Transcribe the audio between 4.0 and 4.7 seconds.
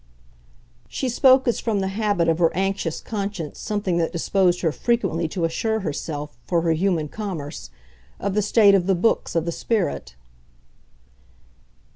disposed